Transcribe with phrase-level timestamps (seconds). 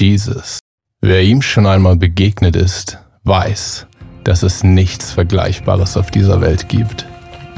[0.00, 0.58] Jesus.
[1.02, 3.86] Wer ihm schon einmal begegnet ist, weiß,
[4.24, 7.06] dass es nichts Vergleichbares auf dieser Welt gibt.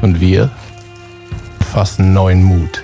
[0.01, 0.51] Und wir
[1.73, 2.83] fassen neuen Mut.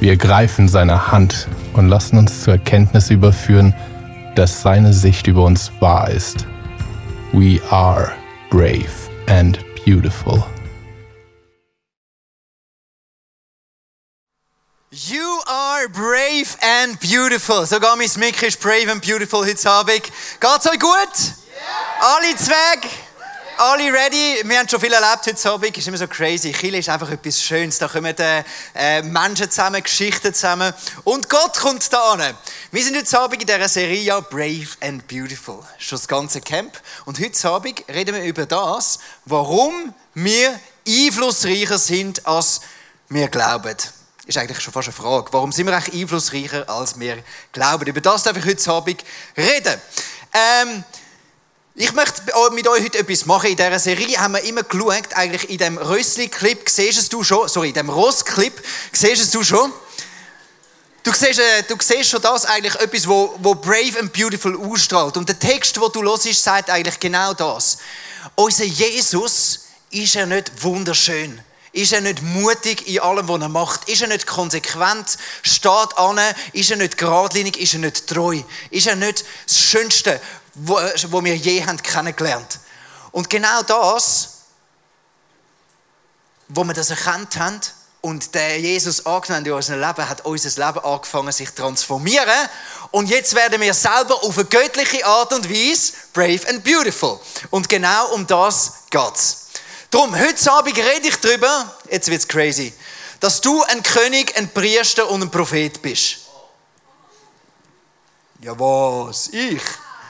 [0.00, 3.74] Wir greifen seine Hand und lassen uns zur Erkenntnis überführen,
[4.34, 6.46] dass seine Sicht über uns wahr ist.
[7.32, 8.12] We are
[8.50, 8.90] brave
[9.26, 10.44] and beautiful.
[14.94, 17.64] You are brave and beautiful.
[17.64, 20.02] Sogar mein Mick ist brave and beautiful heute Abend.
[20.38, 20.90] Geht's euch gut?
[20.90, 22.14] Yeah.
[22.14, 22.90] Alle Zweig?
[23.56, 24.42] Alle ready?
[24.46, 25.78] Wir haben schon viel erlebt heute Abend.
[25.78, 26.52] Ist immer so crazy.
[26.52, 27.78] Chile ist einfach etwas Schönes.
[27.78, 30.74] Da kommen äh, Menschen zusammen, Geschichten zusammen.
[31.04, 32.36] Und Gott kommt da an.
[32.70, 35.60] Wir sind heute Abend in dieser Serie ja Brave and Beautiful.
[35.78, 36.78] Schon das ganze Camp.
[37.06, 42.60] Und heute Abend reden wir über das, warum wir einflussreicher sind, als
[43.08, 43.78] wir glauben
[44.26, 45.32] ist eigentlich schon fast eine Frage.
[45.32, 47.86] Warum sind wir eigentlich einflussreicher, als wir glauben?
[47.86, 49.04] Über das darf ich heute Abend
[49.36, 49.80] reden.
[50.32, 50.84] Ähm,
[51.74, 53.50] ich möchte mit euch heute etwas machen.
[53.50, 57.70] In dieser Serie haben wir immer geschaut, eigentlich in dem Rössli-Clip, siehst du schon, sorry,
[57.70, 58.52] in dem Ross-Clip,
[58.92, 59.72] siehst du schon,
[61.04, 65.16] Du siehst, äh, du siehst schon das eigentlich etwas, wo, wo brave and beautiful ausstrahlt.
[65.16, 67.78] Und der Text, wo du hörst, sagt eigentlich genau das.
[68.36, 71.40] Unser Jesus ist ja nicht wunderschön.
[71.72, 73.88] Ist er nicht mutig in allem, was er macht?
[73.88, 75.16] Ist er nicht konsequent?
[75.42, 76.20] Steht an?
[76.52, 77.58] Ist er nicht geradlinig?
[77.58, 78.42] Ist er nicht treu?
[78.70, 80.20] Ist er nicht das Schönste,
[80.54, 82.58] was wir je haben kennengelernt?
[83.10, 84.28] Und genau das,
[86.48, 87.60] wo wir das erkannt haben
[88.02, 92.48] und der Jesus angenommen in unserem Leben, hat unser Leben angefangen, sich zu transformieren.
[92.90, 97.18] Und jetzt werden wir selber auf eine göttliche Art und Weise brave and beautiful.
[97.48, 99.41] Und genau um das geht's.
[99.92, 102.72] Darum, heute Abend rede ich darüber, jetzt wird es crazy,
[103.20, 106.16] dass du ein König, ein Priester und ein Prophet bist.
[108.40, 109.28] Ja, was?
[109.28, 109.60] Ich?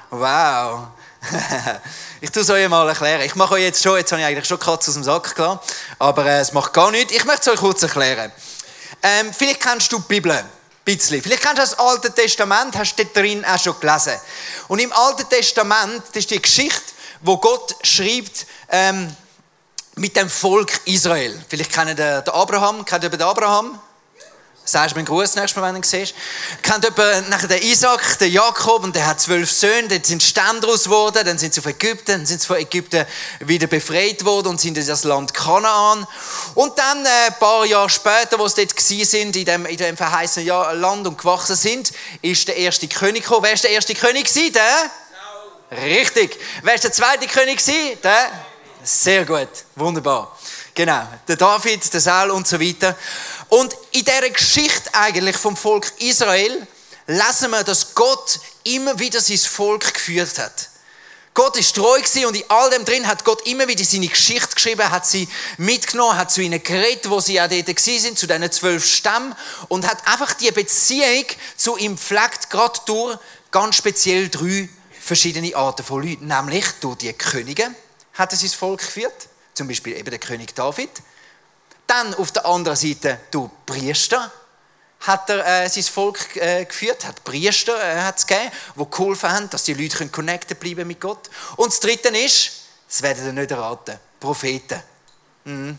[0.09, 0.87] Wow.
[2.21, 3.23] ich tue es euch mal erklären.
[3.23, 5.61] Ich mache euch jetzt schon, jetzt habe ich eigentlich schon Katze aus dem Sack klar,
[5.99, 7.13] aber äh, es macht gar nichts.
[7.13, 8.31] Ich möchte es euch kurz erklären.
[9.03, 10.31] Ähm, vielleicht kennst du die Bibel.
[10.31, 10.49] Ein
[10.85, 11.21] bisschen.
[11.21, 14.15] Vielleicht kennst du das Alte Testament, hast du drin auch schon gelesen.
[14.69, 19.17] Und im Alten Testament, das ist die Geschichte, wo Gott schreibt, ähm,
[19.97, 21.39] mit dem Volk Israel.
[21.49, 22.85] Vielleicht kennt ihr den Abraham.
[22.85, 23.79] Kennt ihr den Abraham?
[24.65, 26.15] Sagst du mir einen Gruß nächstes Mal, wenn du ihn siehst.
[26.63, 30.61] Kennt jemand nachher den Isaac, den Jakob, und der hat zwölf Söhne, dann sind Stämme
[30.61, 33.05] daraus geworden, dann sind sie auf Ägypten, dann sind sie von Ägypten
[33.41, 36.07] wieder befreit worden und sind in das Land Kanaan.
[36.55, 39.97] Und dann, äh, ein paar Jahre später, wo sie dort sind, in dem, in dem
[39.97, 40.47] verheißenen
[40.81, 41.91] Land und gewachsen sind,
[42.23, 43.43] ist der erste König gekommen.
[43.43, 44.53] Wer ist der erste König gewesen?
[44.53, 44.91] Der?
[45.83, 46.39] Richtig.
[46.63, 47.99] Wer ist der zweite König gewesen?
[48.05, 48.31] Der?
[48.85, 50.37] Sehr gut, wunderbar.
[50.75, 52.97] Genau, der David, der Saul und so weiter.
[53.49, 56.67] Und in dieser Geschichte eigentlich vom Volk Israel
[57.07, 60.69] lesen wir, dass Gott immer wieder sein Volk geführt hat.
[61.35, 64.55] Gott ist treu gewesen und in all dem drin hat Gott immer wieder seine Geschichte
[64.55, 65.29] geschrieben, hat sie
[65.59, 69.35] mitgenommen, hat zu ihnen geredet, wo sie auch dort sind, zu diesen zwölf Stämmen
[69.69, 71.25] und hat einfach die Beziehung
[71.57, 73.17] zu ihm pflegt, gerade durch
[73.51, 74.69] ganz speziell drei
[75.01, 77.71] verschiedene Arten von Leuten, nämlich durch die Könige,
[78.15, 80.91] hat er sein Volk geführt, zum Beispiel eben der König David.
[81.87, 84.33] Dann auf der anderen Seite du Priester
[85.01, 89.51] hat er äh, sein Volk äh, geführt, hat Priester äh, hat's gegeben, die geholfen haben,
[89.51, 91.29] dass die Leute connected bleiben mit Gott.
[91.57, 92.53] Und das Dritte ist,
[92.89, 94.81] das werden ihr nicht erraten, Propheten.
[95.45, 95.79] Mhm.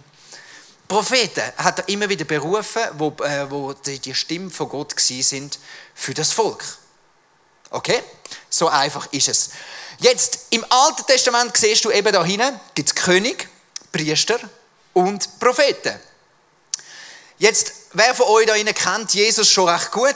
[0.87, 5.57] Propheten hat er immer wieder berufen, wo, äh, wo die, die Stimme von Gott sind
[5.95, 6.63] für das Volk.
[7.69, 8.03] Okay?
[8.49, 9.49] So einfach ist es.
[10.03, 13.47] Jetzt, im Alten Testament siehst du eben da hinten, gibt es König,
[13.89, 14.37] Priester
[14.91, 15.97] und Propheten.
[17.37, 20.13] Jetzt, wer von euch da hinten kennt Jesus schon recht gut?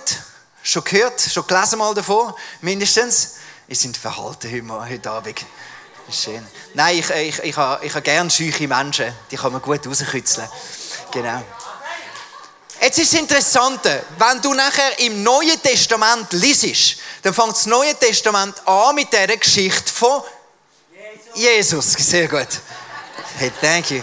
[0.61, 3.35] Schon gehört, schon gelesen mal davon, mindestens?
[3.69, 5.45] Ich sind verhalten heute, Abend.
[6.11, 6.45] Schön.
[6.73, 9.13] Nein, ich, ich, ich, habe, ich habe gerne scheuche Menschen.
[9.31, 10.49] Die kann man gut rauskitzeln.
[11.13, 11.41] Genau.
[12.81, 17.95] Jetzt ist das Interessante, wenn du nachher im Neuen Testament liest, dann fängt das Neue
[17.95, 20.21] Testament an mit dieser Geschichte von
[21.33, 21.93] Jesus.
[21.93, 22.47] Sehr gut.
[23.37, 24.01] Hey, thank you.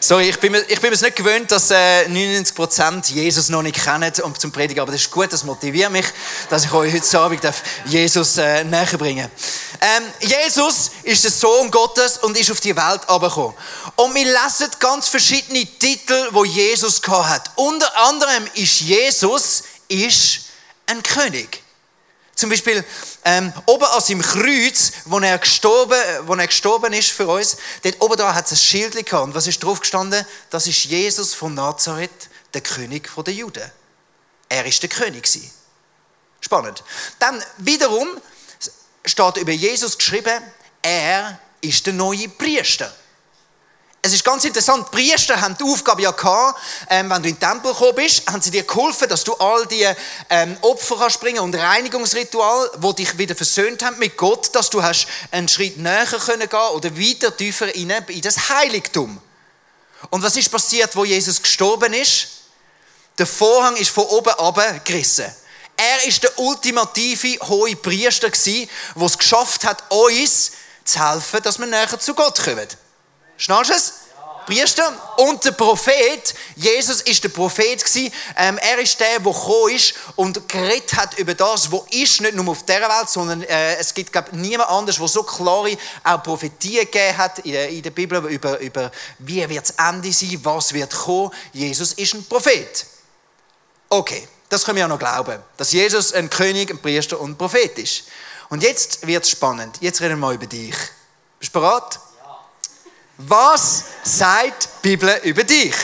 [0.00, 3.82] Sorry, ich bin, mir, ich bin mir nicht gewöhnt, dass äh, 99% Jesus noch nicht
[3.82, 6.06] kennen um zum Predigen, aber das ist gut, das motiviert mich,
[6.48, 7.42] dass ich euch heute Abend
[7.84, 9.28] Jesus äh, näher bringen
[9.80, 13.54] ähm, Jesus ist der Sohn Gottes und ist auf die Welt gekommen.
[13.96, 17.50] Und wir lesen ganz verschiedene Titel, wo Jesus hat.
[17.56, 20.40] Unter anderem ist Jesus ist
[20.86, 21.62] ein König.
[22.36, 22.84] Zum Beispiel
[23.28, 28.00] ähm, oben an seinem Kreuz, wo er, gestorben, wo er gestorben ist für uns, dort
[28.00, 29.24] oben da hat es ein Schild gehabt.
[29.24, 30.24] Und was ist drauf gestanden?
[30.48, 33.70] Das ist Jesus von Nazareth, der König der Juden.
[34.48, 35.28] Er ist der König.
[36.40, 36.82] Spannend.
[37.18, 38.08] Dann wiederum
[39.04, 40.42] steht über Jesus geschrieben,
[40.80, 42.94] er ist der neue Priester.
[44.08, 46.58] Es ist ganz interessant, die Priester haben die Aufgabe ja gehabt,
[46.88, 49.66] ähm, wenn du in den Tempel gekommen bist, haben sie dir geholfen, dass du all
[49.66, 49.86] die
[50.30, 54.82] ähm, Opfer kannst bringen und Reinigungsritual, wo dich wieder versöhnt haben mit Gott, dass du
[54.82, 59.20] hast einen Schritt näher können gehen oder weiter tiefer in, in das Heiligtum.
[60.08, 62.28] Und was ist passiert, wo Jesus gestorben ist?
[63.18, 65.26] Der Vorhang ist von oben abgerissen.
[65.76, 70.52] Er ist der ultimative hohe Priester der es geschafft hat, uns
[70.82, 72.68] zu helfen, dass wir näher zu Gott kommen.
[73.36, 73.92] Schnallst du es?
[74.48, 76.34] Priester und der Prophet.
[76.56, 77.84] Jesus ist der Prophet
[78.34, 82.34] Ähm, er ist der, der gekommen ist und geredet hat über das, was ist, nicht
[82.34, 86.22] nur auf dieser Welt, sondern äh, es gibt glaub, niemand anders, der so klare auch
[86.22, 90.40] Prophetien gegeben hat in der, in der Bibel über, über wie wird das Ende sein,
[90.42, 91.30] was wird kommen.
[91.52, 92.86] Jesus ist ein Prophet.
[93.90, 97.36] Okay, das können wir ja noch glauben, dass Jesus ein König, ein Priester und ein
[97.36, 98.04] Prophet ist.
[98.48, 99.76] Und jetzt wird es spannend.
[99.80, 100.74] Jetzt reden wir mal über dich.
[101.38, 102.00] Bist du bereit?
[103.20, 105.74] Was sagt die Bibel über dich?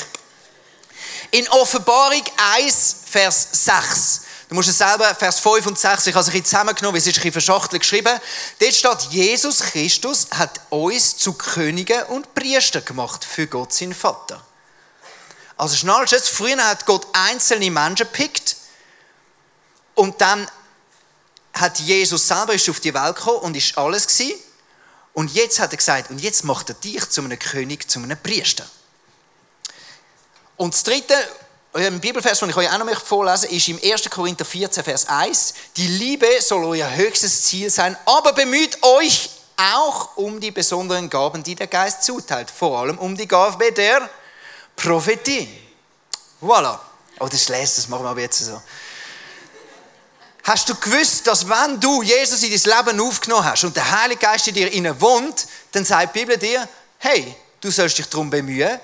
[1.33, 4.21] In Offenbarung 1, Vers 6.
[4.49, 7.09] Du musst es selber, Vers 5 und 6, ich habe es ein bisschen zusammengenommen, es
[7.09, 8.21] ist ein bisschen verschachtelt geschrieben.
[8.61, 14.41] Dort steht, Jesus Christus hat uns zu Königen und Priester gemacht für Gott, sein Vater.
[15.57, 18.55] Also schnallst du es, früher hat Gott einzelne Menschen gepickt
[19.97, 20.49] und dann
[21.53, 24.39] hat Jesus selber ist auf die Welt gekommen und ist alles gewesen.
[25.15, 28.19] Und jetzt hat er gesagt, und jetzt macht er dich zu einem König, zu einem
[28.21, 28.67] Priester.
[30.57, 31.15] Und das dritte,
[31.73, 34.11] ein Bibelvers, den ich euch auch noch vorlesen möchte, ist im 1.
[34.11, 35.55] Korinther 14, Vers 1.
[35.77, 41.43] Die Liebe soll euer höchstes Ziel sein, aber bemüht euch auch um die besonderen Gaben,
[41.43, 42.51] die der Geist zuteilt.
[42.51, 44.09] Vor allem um die Gabe der
[44.77, 45.49] Prophetie.
[46.43, 46.79] Voilà.
[47.21, 48.61] Oh, das ist les, das machen wir aber jetzt so.
[50.45, 54.21] Hast du gewusst, dass wenn du Jesus in dein Leben aufgenommen hast und der Heilige
[54.21, 56.69] Geist in dir innen wohnt, dann sagt die Bibel dir,
[56.99, 58.79] hey, du sollst dich darum bemühen,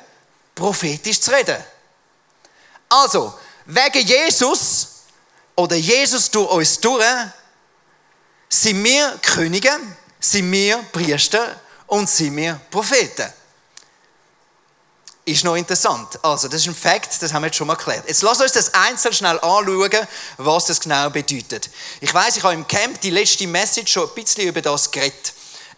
[0.54, 1.62] prophetisch zu reden.
[2.88, 4.88] Also, wegen Jesus
[5.54, 7.04] oder Jesus durch uns durch,
[8.48, 9.78] sind wir Könige,
[10.18, 13.39] sind wir Priester und sind wir Propheten
[15.30, 16.18] ist noch interessant.
[16.22, 18.08] Also, das ist ein Fakt, das haben wir jetzt schon mal erklärt.
[18.08, 20.06] Jetzt lass uns das einzeln schnell anschauen,
[20.36, 21.70] was das genau bedeutet.
[22.00, 25.32] Ich weiß, ich habe im Camp die letzte Message schon ein bisschen über das geredet,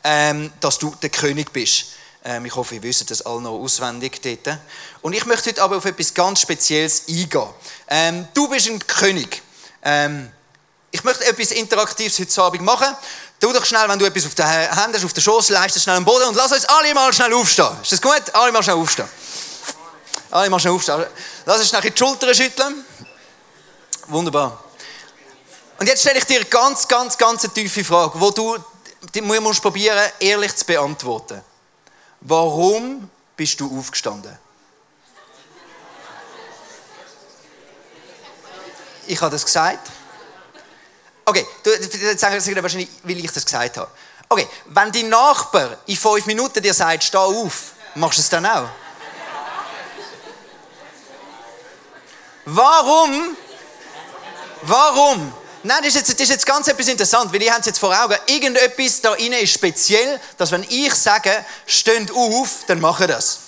[0.05, 1.87] ähm, dass du der König bist.
[2.25, 4.59] Ähm, ich hoffe, ihr wisst das alle noch auswendig dort.
[5.01, 7.49] Und ich möchte heute aber auf etwas ganz Spezielles eingehen.
[7.89, 9.43] Ähm, du bist ein König.
[9.83, 10.31] Ähm,
[10.91, 12.89] ich möchte etwas Interaktives heute Abend machen.
[13.41, 15.97] Tu doch schnell, wenn du etwas auf der Hand hast, auf der Schoß, leist schnell
[15.97, 17.77] am Boden und lass uns alle mal schnell aufstehen.
[17.83, 18.23] Ist das gut?
[18.35, 19.09] Alle mal schnell aufstehen.
[20.33, 21.05] Alle mal schnell aufstehen.
[21.45, 22.85] Lass uns schnell die Schultern schütteln.
[24.09, 24.65] Wunderbar.
[25.79, 28.57] Und jetzt stelle ich dir eine ganz, ganz, ganz eine tiefe Frage, wo du
[29.15, 31.43] die musst probieren, ehrlich zu beantworten.
[32.21, 34.39] Warum bist du aufgestanden?
[39.07, 39.91] Ich habe das gesagt.
[41.25, 43.91] Okay, du, jetzt sagen Sie wahrscheinlich, weil ich das gesagt habe.
[44.29, 48.47] Okay, wenn dein Nachbar in fünf Minuten dir sagt, steh auf, machst du es dann
[48.47, 48.69] auch?
[52.45, 53.37] Warum?
[54.63, 55.33] Warum?
[55.65, 57.79] Nein, das ist, jetzt, das ist jetzt ganz etwas interessant, weil ihr habt es jetzt
[57.79, 58.17] vor Augen.
[58.27, 63.39] Irgendetwas da innen ist speziell, dass wenn ich sage, steht auf, dann mache das.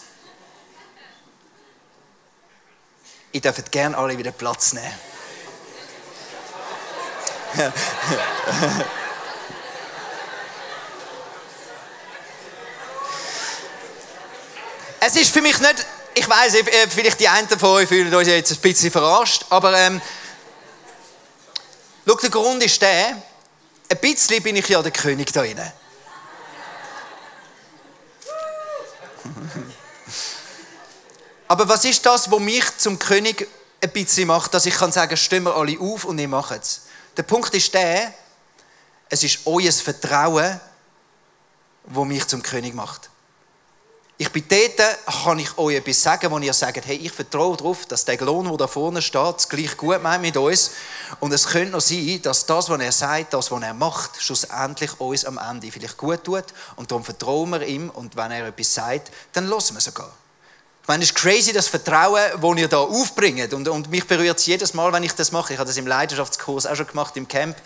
[3.33, 4.95] Ihr dürft gerne alle wieder Platz nehmen.
[15.01, 16.57] es ist für mich nicht, ich weiß,
[16.91, 20.01] vielleicht die einen von euch fühlen uns jetzt ein bisschen verarscht, aber ähm,
[22.07, 23.23] schau, der Grund ist der,
[23.91, 25.73] ein bisschen bin ich ja der König da drinnen.
[31.49, 33.47] Aber was ist das, was mich zum König
[33.83, 36.83] ein bisschen macht, dass ich kann sagen, stimmen alle auf und ich mache es?
[37.17, 38.15] Der Punkt ist der,
[39.09, 40.59] es ist euer Vertrauen,
[41.85, 43.11] wo mich zum König macht.
[44.17, 47.85] Ich bin dort, kann ich euch etwas sagen, wo ihr sagt, hey, ich vertraue darauf,
[47.87, 50.71] dass der Lohn, der da vorne steht, es gleich gut meint mit uns.
[51.19, 55.01] Und es könnte noch sein, dass das, was er sagt, das, was er macht, schlussendlich
[55.01, 56.45] uns am Ende vielleicht gut tut.
[56.77, 57.91] Und darum vertrauen wir ihm.
[57.91, 60.13] Und wenn er etwas sagt, dann lassen wir sogar.
[60.83, 63.53] Ich meine, es ist crazy, das Vertrauen, das ihr da aufbringt.
[63.53, 65.55] Und, und mich berührt es jedes Mal, wenn ich das mache.
[65.55, 67.57] Ich habe das im Leidenschaftskurs auch schon gemacht, im Camp.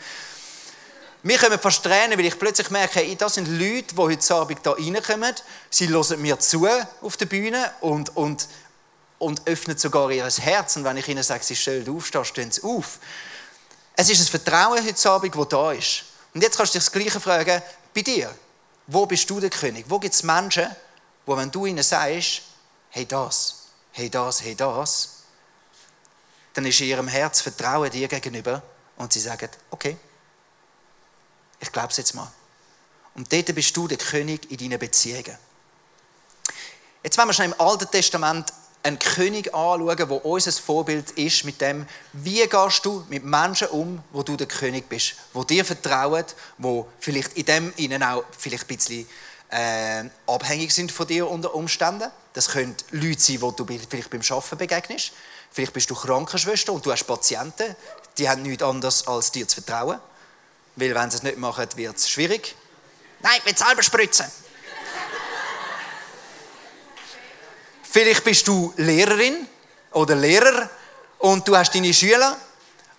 [1.22, 4.60] Mir kommen fast Tränen, weil ich plötzlich merke, hey, das sind Leute, die heute Abend
[4.78, 5.34] hier reinkommen.
[5.68, 6.68] Sie hören mir zu
[7.02, 8.46] auf der Bühne und, und,
[9.18, 10.76] und öffnen sogar ihr Herz.
[10.76, 13.00] Und wenn ich ihnen sage, sie sollen aufstehen, stehen sie auf.
[13.96, 16.04] Es ist ein Vertrauen heute Abend, das da ist.
[16.34, 18.32] Und jetzt kannst du dich das Gleiche fragen, bei dir.
[18.86, 19.86] Wo bist du der König?
[19.88, 20.68] Wo gibt es Menschen,
[21.26, 22.42] wo wenn du ihnen sagst,
[22.90, 23.56] hey das,
[23.90, 25.08] hey das, hey das,
[26.54, 28.62] dann ist in ihrem Herz Vertrauen dir gegenüber
[28.96, 29.96] und sie sagen, okay,
[31.60, 32.30] ich glaube es jetzt mal.
[33.14, 35.36] Und dort bist du der König in deinen Beziehungen.
[37.02, 41.60] Jetzt wollen wir schon im Alten Testament einen König anschauen, der unser Vorbild ist mit
[41.60, 46.24] dem, wie gehst du mit Menschen um, wo du der König bist, wo dir vertrauen,
[46.58, 49.08] wo vielleicht in dem ihnen auch vielleicht ein bisschen
[49.50, 52.10] äh, abhängig sind von dir unter Umständen.
[52.34, 55.12] Das können Leute sein, die du vielleicht beim Arbeiten begegnest.
[55.50, 57.74] Vielleicht bist du Krankenschwester und du hast Patienten,
[58.18, 59.98] die haben nichts anderes als dir zu vertrauen.
[60.78, 62.54] Weil wenn sie es nicht machen, wird es schwierig.
[63.20, 64.26] Nein, mit selber spritzen.
[67.82, 69.48] Vielleicht bist du Lehrerin
[69.90, 70.70] oder Lehrer
[71.18, 72.36] und du hast deine Schüler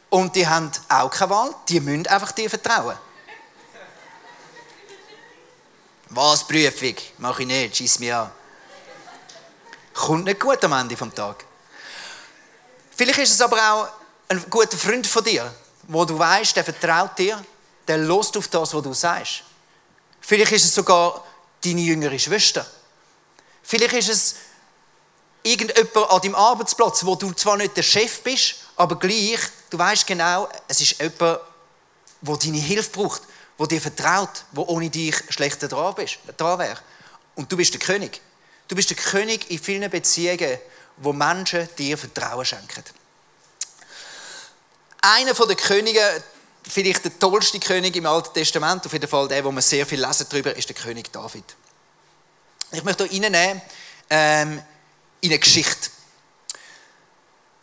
[0.10, 2.98] und die haben auch keine Wahl, die müssen einfach dir vertrauen.
[6.10, 6.96] Was, Prüfung?
[7.20, 8.32] Mach ich nicht, schieß mir an.
[9.94, 11.46] Kommt nicht gut am Ende des Tages.
[12.98, 13.88] Vielleicht ist es aber auch
[14.28, 17.42] ein guter Freund von dir, wo du weißt, der vertraut dir,
[17.90, 19.44] der lost auf das, was du sagst.
[20.22, 21.26] Vielleicht ist es sogar
[21.64, 22.66] deine jüngere Schwester.
[23.64, 24.36] Vielleicht ist es
[25.44, 29.40] irgendjemand an deinem Arbeitsplatz, wo du zwar nicht der Chef bist, aber gleich,
[29.72, 33.24] du weißt genau, es ist jemand, der deine Hilfe braucht,
[33.58, 35.96] der dir vertraut, wo ohne dich schlechter dran,
[36.38, 36.80] dran wäre.
[37.36, 38.22] Und du bist der König.
[38.68, 40.60] Du bist der König in vielen Beziehungen,
[40.98, 42.84] wo Menschen dir Vertrauen schenken.
[45.02, 46.24] Einer der Könige,
[46.68, 50.04] vielleicht der tollste König im Alten Testament, auf jeden Fall der, wo man sehr viel
[50.04, 51.44] lesen darüber, ist der König David.
[52.72, 53.62] Ich möchte hier reinnehmen,
[54.10, 54.64] ähm,
[55.22, 55.90] in eine Geschichte.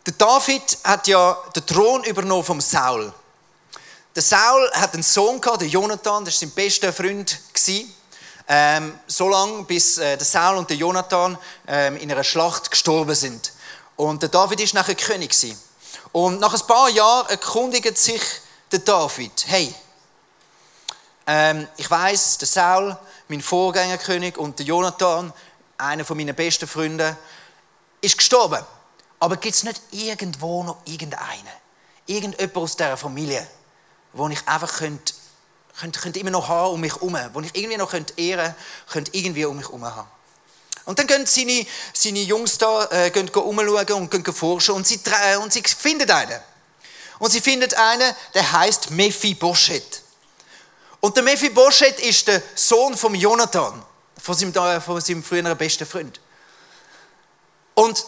[0.05, 3.13] Der David hat ja den Thron übernommen vom Saul.
[4.15, 7.39] Der Saul hat einen Sohn gehabt, der Jonathan, das war sein bester Freund.
[8.49, 11.37] Ähm, so lange, bis äh, der Saul und der Jonathan
[11.67, 13.51] ähm, in einer Schlacht gestorben sind.
[13.97, 15.59] Und der David ist nachher König gewesen.
[16.13, 18.21] Und nach ein paar Jahren erkundigt sich
[18.71, 19.73] der David, hey,
[21.25, 22.97] ähm, ich weiß, der Saul,
[23.27, 25.33] mein Vorgängerkönig und der Jonathan,
[25.77, 27.17] einer von meinen besten Freunde,
[28.01, 28.63] ist gestorben.
[29.19, 31.47] Aber gibt es nicht irgendwo noch irgendeinen?
[32.05, 33.45] Irgendjemand aus dieser Familie,
[34.13, 35.13] wo ich einfach könnte,
[35.79, 38.55] könnte, könnte immer noch haben um mich herum, wo ich irgendwie noch könnte ehren
[38.89, 40.07] könnte, irgendwie um mich herum haben.
[40.85, 45.01] Und dann gehen seine, seine Jungs da äh, gehen umschauen und gehen forschen und sie,
[45.41, 46.39] und sie finden einen.
[47.19, 50.03] Und sie finden einen, der heißt Mephibosheth.
[50.99, 53.83] Und der Mephibosheth ist der Sohn von Jonathan,
[54.21, 56.19] von seinem, von seinem früheren besten Freund.
[57.75, 58.05] Und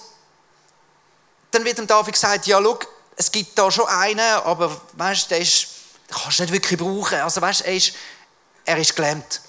[1.51, 2.79] dann wird dem David gesagt, ja, schau,
[3.15, 5.67] es gibt da schon einen, aber weißt, der ist,
[6.09, 7.19] den kannst du nicht wirklich brauchen.
[7.19, 7.93] Also weißt, er ist,
[8.65, 9.41] er ist gelähmt.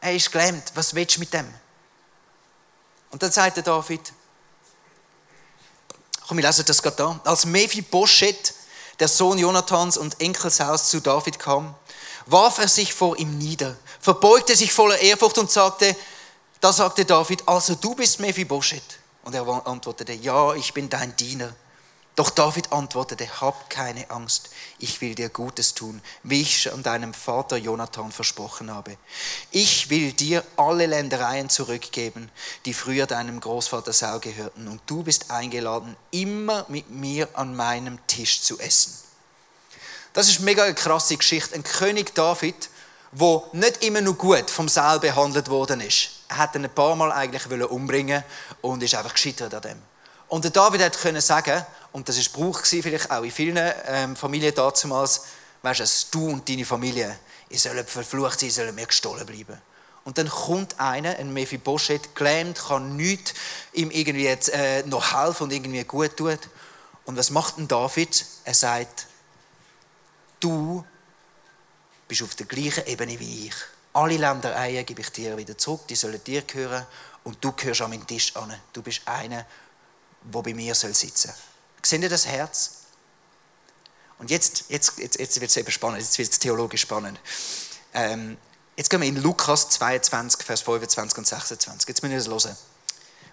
[0.00, 0.72] Er ist gelähmt.
[0.74, 1.52] Was willst du mit dem?
[3.10, 4.12] Und dann sagt der David,
[6.26, 7.20] komm, wir lesen das gerade da.
[7.24, 8.54] Als Mephibosheth,
[9.02, 11.74] der Sohn Jonathans und Enkel Saus zu David kam,
[12.26, 15.96] warf er sich vor ihm nieder, verbeugte sich voller Ehrfurcht und sagte,
[16.60, 19.00] da sagte David, also du bist Mephibosheth.
[19.24, 21.52] Und er antwortete, ja, ich bin dein Diener.
[22.14, 27.14] Doch David antwortete, hab keine Angst, ich will dir Gutes tun, wie ich schon deinem
[27.14, 28.98] Vater Jonathan versprochen habe.
[29.50, 32.30] Ich will dir alle Ländereien zurückgeben,
[32.66, 37.98] die früher deinem Großvater Saul gehörten, und du bist eingeladen, immer mit mir an meinem
[38.06, 38.92] Tisch zu essen.
[40.12, 41.54] Das ist mega eine krasse Geschichte.
[41.54, 42.68] Ein König David,
[43.12, 46.96] wo nicht immer nur gut vom Saul behandelt worden ist er hat ihn ein paar
[46.96, 48.24] Mal eigentlich umbringen
[48.62, 49.91] und ist einfach gescheitert an dem.
[50.32, 51.62] Und der David hat können sagen,
[51.92, 55.24] und das ist Brauch vielleicht auch in vielen ähm, Familien damals,
[55.60, 57.18] weißt du, du und deine Familie,
[57.50, 59.60] ihr sollt verflucht sein, ihr sollt mir gestohlen bleiben.
[60.04, 63.34] Und dann kommt einer, ein Mephibosheth, gelähmt, kann nichts
[63.74, 66.40] ihm irgendwie jetzt, äh, noch helfen und irgendwie gut tut.
[67.04, 68.24] Und was macht denn David?
[68.44, 69.08] Er sagt,
[70.40, 70.82] du
[72.08, 73.54] bist auf der gleichen Ebene wie ich.
[73.92, 76.86] Alle Ländereien gebe ich dir wieder zurück, die sollen dir gehören
[77.24, 78.50] und du gehörst an meinen Tisch an.
[78.72, 79.44] Du bist einer,
[80.24, 81.36] der bei mir soll sitzen soll.
[81.82, 82.82] Seht ihr das Herz?
[84.18, 87.18] Und jetzt, jetzt, jetzt, jetzt wird es eben spannend, jetzt wird es theologisch spannend.
[87.92, 88.36] Ähm,
[88.76, 91.88] jetzt gehen wir in Lukas 22, Vers 25 und 26.
[91.88, 92.56] Jetzt müssen wir das hören.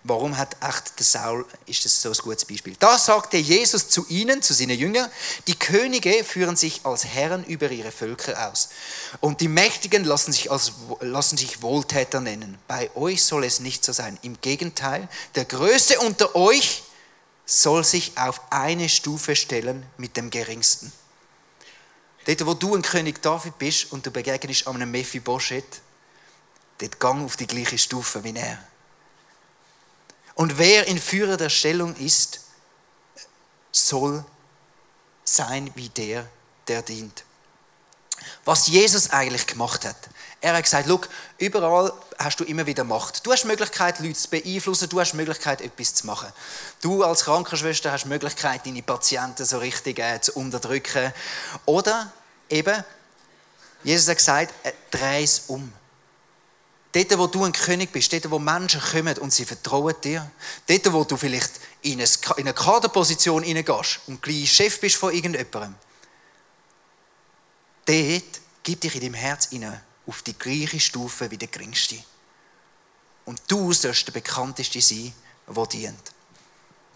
[0.03, 2.75] Warum hat echt der Saul, ist das so ein gutes Beispiel.
[2.79, 5.09] Da sagte Jesus zu ihnen, zu seinen Jüngern,
[5.47, 8.69] die Könige führen sich als Herren über ihre Völker aus.
[9.19, 12.57] Und die Mächtigen lassen sich, als, lassen sich Wohltäter nennen.
[12.67, 14.17] Bei euch soll es nicht so sein.
[14.21, 16.83] Im Gegenteil, der Größte unter euch
[17.45, 20.93] soll sich auf eine Stufe stellen mit dem Geringsten.
[22.25, 25.81] Dort, wo du ein König David bist und du begegnest einem Mephibosheth,
[26.77, 28.59] dort gang auf die gleiche Stufe wie er.
[30.39, 32.39] Und wer in führender Stellung ist,
[33.73, 34.23] soll
[35.25, 36.29] sein wie der,
[36.69, 37.25] der dient.
[38.45, 39.97] Was Jesus eigentlich gemacht hat.
[40.39, 43.25] Er hat gesagt, Look, überall hast du immer wieder Macht.
[43.25, 46.31] Du hast die Möglichkeit, Leute zu beeinflussen, du hast die Möglichkeit, etwas zu machen.
[46.81, 51.11] Du als Krankenschwester hast die Möglichkeit, deine Patienten so richtig äh, zu unterdrücken.
[51.65, 52.13] Oder
[52.49, 52.81] eben,
[53.83, 55.73] Jesus hat gesagt, äh, dreh es um.
[56.91, 60.29] Dort, wo du ein König bist, dort, wo Menschen kommen und sie vertrauen dir,
[60.65, 61.51] dort, wo du vielleicht
[61.83, 65.75] in eine Kaderposition hineingehst und gleich Chef bist von irgendjemandem,
[67.85, 69.49] dort gib dich in deinem Herz
[70.07, 72.03] auf die gleiche Stufe wie der Geringste.
[73.25, 75.13] Und du sollst der Bekannteste sein,
[75.47, 76.11] der dient.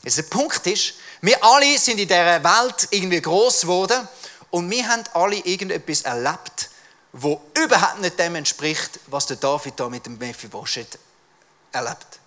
[0.03, 4.07] Jetzt der Punkt ist, wir alle sind in dieser Welt irgendwie groß geworden
[4.49, 6.69] und wir haben alle irgendetwas erlebt,
[7.13, 10.97] wo überhaupt nicht dem entspricht, was der David da mit dem Mephibosheth
[11.71, 12.19] erlebt.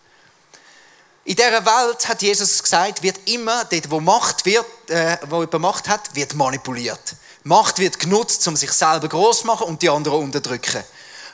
[1.25, 5.61] In dieser Welt hat Jesus gesagt, wird immer dort, wo Macht wird, äh, wo jemand
[5.61, 7.17] Macht hat, wird manipuliert.
[7.43, 10.85] Macht wird genutzt, um sich selber groß zu machen und die anderen unterdrücken.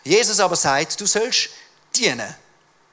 [0.02, 1.50] Jesus aber sagt, du sollst
[1.94, 2.35] dienen.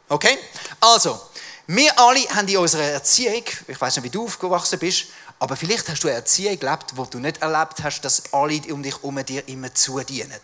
[0.10, 0.38] Okay?
[0.82, 1.22] Also,
[1.68, 5.06] wir alle haben in unserer Erziehung, ich weiß nicht, wie du aufgewachsen bist,
[5.40, 8.84] aber vielleicht hast du eine Erziehung gelebt, wo du nicht erlebt hast, dass alle um
[8.84, 10.40] dich herum dir immer zudienen.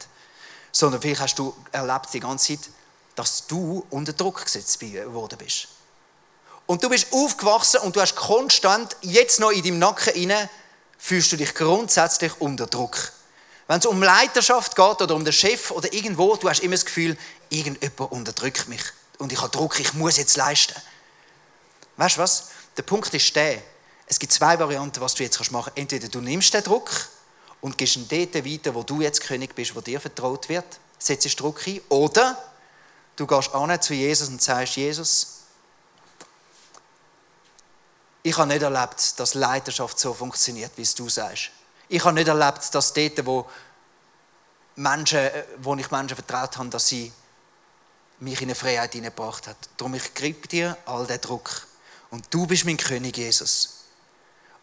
[0.72, 2.70] Sondern vielleicht hast du erlebt die ganze Zeit,
[3.16, 5.68] dass du unter Druck gesetzt worden bist.
[6.66, 10.50] Und du bist aufgewachsen und du hast konstant, jetzt noch in deinem Nacken inne
[10.98, 13.12] fühlst du dich grundsätzlich unter Druck.
[13.68, 16.86] Wenn es um Leiterschaft geht oder um den Chef oder irgendwo, du hast immer das
[16.86, 17.18] Gefühl,
[17.50, 18.82] irgendjemand unterdrückt mich
[19.18, 20.76] und ich habe Druck, ich muss jetzt leisten.
[21.98, 22.50] Weißt du was?
[22.78, 23.62] Der Punkt ist der,
[24.08, 25.78] es gibt zwei Varianten, was du jetzt machen kannst.
[25.78, 26.90] Entweder du nimmst den Druck
[27.62, 30.66] und gehst ihn dort weiter, wo du jetzt König bist, wo dir vertraut wird,
[31.00, 32.38] setzt Druck ein, oder
[33.16, 35.28] du gehst an zu Jesus und sagst, Jesus,
[38.22, 41.52] ich habe nicht erlebt, dass Leiterschaft so funktioniert, wie es du sagst.
[41.88, 43.48] Ich habe nicht erlebt, dass dort, wo,
[44.76, 47.12] Menschen, äh, wo ich Menschen vertraut habe, dass sie
[48.20, 49.58] mich in eine Freiheit hineingebracht hat.
[49.78, 51.68] Darum, ich gebe dir all den Druck.
[52.10, 53.75] Und du bist mein König, Jesus.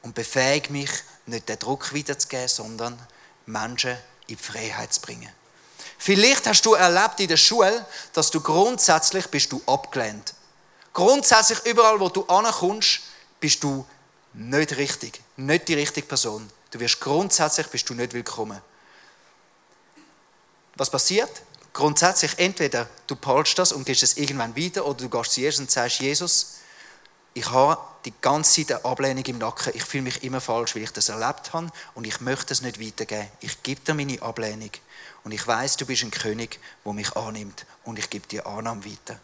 [0.03, 0.91] Und befähig mich,
[1.27, 2.99] nicht den Druck wiederzugeben, sondern
[3.47, 5.29] Menschen in die Freiheit zu bringen.
[5.99, 10.35] Vielleicht hast du erlebt in der Schule, dass du grundsätzlich bist du abgelehnt.
[10.93, 13.01] Grundsätzlich überall, wo du ankommst,
[13.39, 13.87] bist du
[14.35, 16.51] nicht richtig, nicht die richtige Person.
[16.71, 18.61] Du wirst grundsätzlich bist du nicht willkommen.
[20.75, 21.31] Was passiert?
[21.73, 25.61] Grundsätzlich entweder du behaltest das und gehst es irgendwann wieder oder du gehst zu Jesus
[25.61, 26.55] und sagst, Jesus,
[27.35, 29.73] ich habe die ganze Zeit eine Ablehnung im Nacken.
[29.75, 32.81] Ich fühle mich immer falsch, weil ich das erlebt habe und ich möchte es nicht
[32.81, 33.29] weitergeben.
[33.41, 34.71] Ich gebe dir meine Ablehnung
[35.25, 38.85] und ich weiß, du bist ein König, der mich annimmt und ich gebe dir Annahme
[38.85, 39.19] weiter.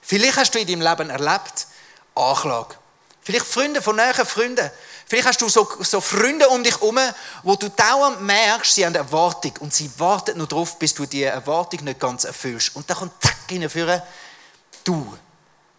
[0.00, 1.66] Vielleicht hast du in deinem Leben erlebt
[2.14, 2.76] Anklage.
[3.20, 4.70] Vielleicht Freunde von näheren Freunden.
[5.06, 6.98] Vielleicht hast du so, so Freunde um dich herum,
[7.42, 11.04] wo du dauernd merkst, sie haben eine Erwartung und sie warten nur darauf, bis du
[11.04, 12.74] diese Erwartung nicht ganz erfüllst.
[12.74, 14.00] Und dann kommt zack hineinführen,
[14.84, 15.14] du.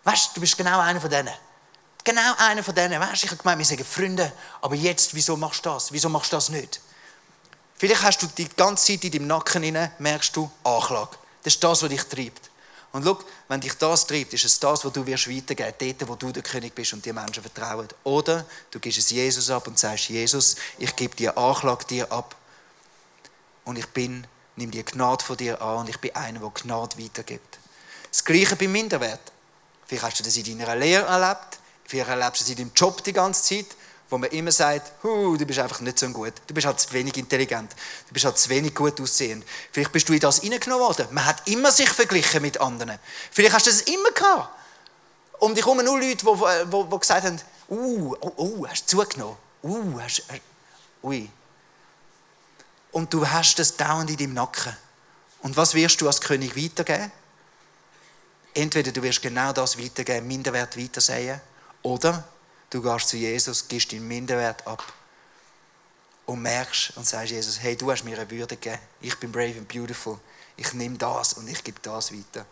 [0.10, 1.34] Weißt du, du bist genau einer von denen.
[2.04, 3.00] Genau einer von denen.
[3.00, 5.92] Weißt du, ich habe gemeint, wir sagen Freunde, aber jetzt, wieso machst du das?
[5.92, 6.82] Wieso machst du das nicht?
[7.76, 11.16] Vielleicht hast du die ganze Zeit in deinem Nacken hinein, merkst du Anklage.
[11.44, 12.50] Das ist das, was dich treibt.
[12.92, 13.20] Und schau,
[13.50, 16.42] wenn dich das treibt, ist es das, was du wirst weitergeben, dort, wo du der
[16.42, 17.88] König bist und die Menschen vertrauen.
[18.04, 22.36] Oder du gibst es Jesus ab und sagst, Jesus, ich gebe dir Anklage dir ab.
[23.64, 26.98] Und ich bin, nimm die Gnade von dir an und ich bin einer, der Gnade
[26.98, 27.60] weitergibt.
[28.10, 29.22] Das Gleiche beim Minderwert.
[29.90, 33.04] Vielleicht hast du das in deiner Lehre erlebt, vielleicht erlebst du es in deinem Job
[33.04, 33.76] die ganze Zeit
[34.10, 37.16] wo man immer sagt, du bist einfach nicht so gut, du bist halt zu wenig
[37.18, 37.72] intelligent,
[38.08, 39.46] du bist halt zu wenig gut aussehend.
[39.72, 41.08] Vielleicht bist du in das hineingenommen worden.
[41.12, 42.98] Man hat immer sich verglichen mit anderen.
[43.32, 44.50] Vielleicht hast du das immer gehabt.
[45.38, 48.98] Um dich herum nur Leute, die, die, die gesagt haben, uh, oh, oh, hast du
[48.98, 50.42] zugenommen, uh, hast, hast,
[51.04, 51.30] ui.
[52.92, 54.76] Und du hast das dauernd in deinem Nacken.
[55.42, 57.12] Und was wirst du als König weitergeben?
[58.60, 61.40] Entweder du wirst genau das weitergeben, Minderwert weitersehen,
[61.82, 62.26] oder
[62.70, 64.84] Du gehst zu Jesus, gibst deinen Minderwert ab
[66.28, 68.80] und merkst und sagst Jesus, hey, du hast mir eine Würde gegeben.
[69.02, 70.20] Ich bin brave and beautiful.
[70.56, 72.46] Ich nehme das und ich gebe das weiter.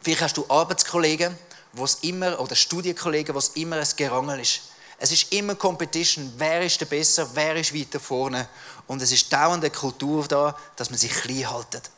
[0.00, 1.38] Vielleicht hast du Arbeitskollegen,
[1.74, 4.62] wo immer, oder Studienkollegen, wo es immer ein Gerangel ist.
[4.98, 6.32] Es ist immer Competition.
[6.38, 7.30] Wer ist der besser?
[7.34, 8.48] Wer ist weiter vorne?
[8.88, 11.88] Und es ist dauernd eine Kultur da, dass man sich klein haltet.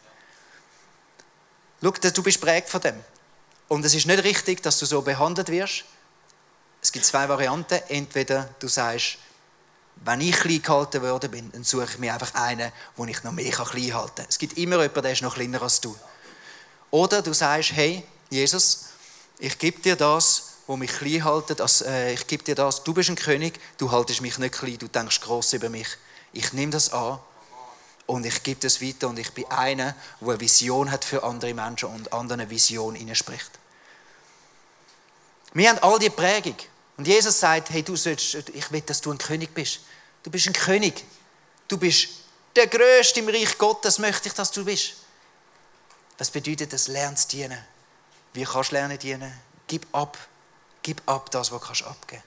[1.84, 2.98] Schau, du bist prägt von dem.
[3.68, 5.84] Und es ist nicht richtig, dass du so behandelt wirst.
[6.80, 7.78] Es gibt zwei Varianten.
[7.88, 9.18] Entweder du sagst,
[9.96, 13.32] Wenn ich klein gehalten worden bin, dann suche ich mir einfach einen, wo ich noch
[13.32, 14.26] mehr klein halten kann.
[14.28, 15.96] Es gibt immer jemanden, der ist noch kleiner als du.
[16.90, 18.86] Oder du sagst, hey, Jesus,
[19.38, 21.60] ich gebe dir das, wo mich klein haltet.
[21.60, 24.78] Also, äh, ich gebe dir das, du bist ein König, du haltest mich nicht klein,
[24.78, 25.88] du denkst groß über mich.
[26.32, 27.20] Ich nehme das an
[28.06, 31.54] und ich gebe das weiter und ich bin einer, der eine Vision hat für andere
[31.54, 33.50] Menschen und anderen eine Vision spricht.
[35.54, 36.56] Wir haben all die Prägung.
[36.96, 39.80] Und Jesus sagt, hey, du sollst, ich will, dass du ein König bist.
[40.22, 41.04] Du bist ein König.
[41.66, 42.08] Du bist
[42.54, 44.94] der Größte im Reich Gottes, möchte ich, dass du bist.
[46.18, 46.88] Was bedeutet das?
[46.88, 47.58] Lernst dienen.
[48.32, 49.32] Wie kannst du lernen dienen?
[49.66, 50.18] Gib ab.
[50.82, 52.24] Gib ab das, was du abgeben kannst.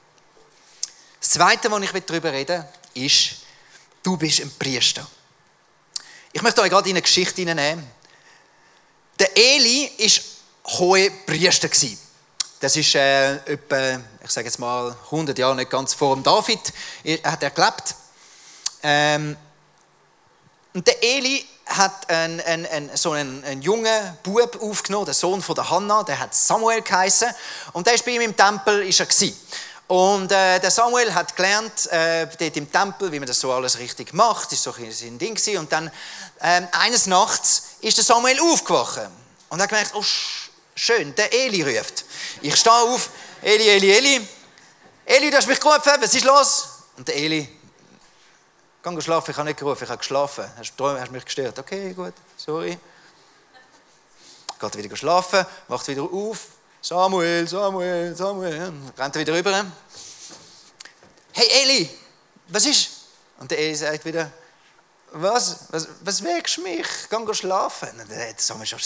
[1.20, 3.38] Das Zweite, was ich darüber reden will, ist,
[4.04, 5.08] du bist ein Priester.
[6.38, 7.84] Ich möchte euch gerade in eine Geschichte hineinnehmen.
[9.18, 11.68] Der Eli war hohe Priester.
[12.60, 16.60] Das ist äh, etwa, ich sage jetzt mal, 100 Jahre nicht ganz vor dem David,
[17.04, 17.96] er hat er gelebt.
[18.84, 19.36] Ähm,
[20.76, 25.42] und der Eli hat einen, einen, einen, so einen, einen jungen Bub aufgenommen, der Sohn
[25.42, 27.30] von der Hannah, der hat Samuel geheißen
[27.74, 29.34] und der ist bei ihm im Tempel ist er.
[29.88, 33.78] Und äh, der Samuel hat gelernt, äh, dort im Tempel, wie man das so alles
[33.80, 35.60] richtig macht, das war so ein Ding gewesen.
[35.60, 35.88] Und dann,
[36.40, 39.00] äh, eines Nachts ist der Samuel aufgewacht
[39.50, 40.04] und hat gemerkt, oh,
[40.76, 42.04] schön, der Eli ruft.
[42.42, 43.10] Ich stehe auf,
[43.42, 44.28] Eli, Eli, Eli.
[45.06, 46.68] Eli, du hast mich gerufen, was ist los?
[46.98, 47.48] Und der Eli,
[48.84, 50.46] geh schlafen, ich habe nicht gerufen, ich habe geschlafen.
[50.58, 51.58] Hast du mich gestört?
[51.60, 52.78] Okay, gut, sorry.
[54.60, 56.40] Geht wieder schlafen, wacht wieder auf.
[56.88, 58.72] Samuel, Samuel, Samuel.
[58.98, 59.66] Rennt er wieder rüber.
[61.34, 61.90] Hey Eli,
[62.48, 62.90] was ist?
[63.40, 64.32] Und der Eli sagt wieder,
[65.12, 65.66] was?
[65.70, 66.24] Was, was
[66.56, 66.88] du mich?
[67.10, 67.90] Geh schlafen.
[67.90, 68.80] Und der Samuel schon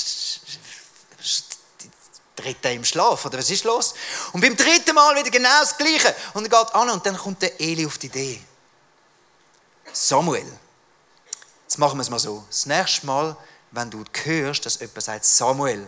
[2.36, 3.94] dritte im Schlaf, oder was ist los?
[4.32, 6.16] Und beim dritten Mal wieder genau das Gleiche.
[6.34, 8.42] Und er geht an und dann kommt der Eli auf die Idee.
[9.94, 10.52] Samuel,
[11.68, 12.44] jetzt machen wir es mal so.
[12.48, 13.38] Das nächste Mal,
[13.70, 15.88] wenn du hörst, dass jemand sagt Samuel,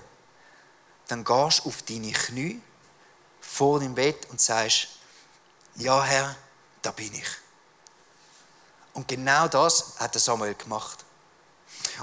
[1.14, 2.60] dann gehst du auf deine Knie
[3.40, 4.88] vor dem Bett und sagst,
[5.76, 6.36] ja Herr,
[6.82, 7.28] da bin ich.
[8.94, 11.06] Und genau das hat der Samuel gemacht.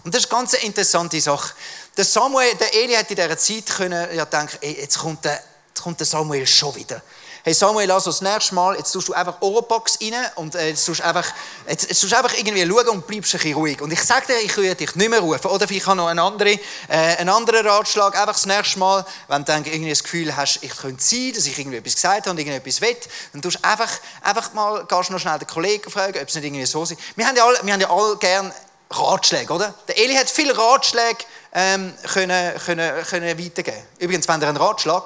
[0.04, 1.54] Und das ist eine ganz interessante Sache.
[1.96, 5.42] Der Samuel, der Eli hat in dieser Zeit können, ja, denken, ey, jetzt, kommt der,
[5.68, 7.02] jetzt kommt der Samuel schon wieder.
[7.42, 10.84] Hey Samuel, also das nächste Mal, jetzt tust du einfach Oropax rein und äh, jetzt
[10.84, 11.26] tust einfach,
[11.66, 13.80] jetzt, jetzt tust einfach irgendwie schauen und bleibst ein bisschen ruhig.
[13.80, 15.46] Und ich sage dir, ich würde dich nicht mehr rufen.
[15.46, 18.14] Oder vielleicht habe noch einen anderen, äh, einen anderen Ratschlag.
[18.14, 21.58] Einfach das nächste Mal, wenn du irgendwie das Gefühl hast, ich könnte sein, dass ich
[21.58, 22.96] irgendwie etwas gesagt habe und irgendetwas will,
[23.32, 26.66] dann tust einfach, einfach mal, gehst noch schnell den Kollegen fragen, ob es nicht irgendwie
[26.66, 26.94] so ist.
[27.16, 28.52] Wir haben ja alle, ja alle gern
[28.90, 29.72] Ratschläge, oder?
[29.88, 31.24] Der Eli hat viele Ratschläge
[31.54, 33.82] ähm, können, können, können weitergeben.
[33.98, 35.04] Übrigens, wenn ihr einen Ratschlag,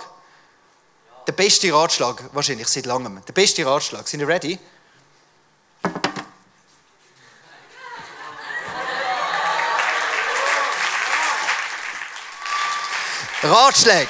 [1.26, 4.58] der beste Ratschlag, wahrscheinlich seit langem, der beste Ratschlag, sind ihr ready?
[13.42, 14.08] Ratschläge.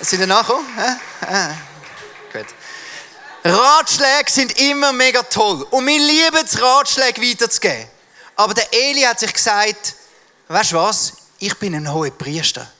[0.00, 0.66] Sind ihr nachgekommen?
[2.32, 2.46] Gut.
[3.44, 5.66] Ratschläge sind immer mega toll.
[5.70, 7.88] Und wir lieben es, Ratschläge weiterzugeben.
[8.36, 9.94] Aber der Eli hat sich gesagt,
[10.48, 11.14] weißt du was?
[11.38, 12.70] Ich bin ein hoher Priester.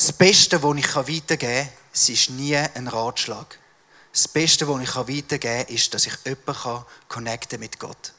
[0.00, 3.58] Das Beste, was ich weitergeben kann, ist nie ein Ratschlag.
[4.10, 8.14] Das Beste, was ich weitergeben kann, ist, dass ich jemanden connecten mit Gott.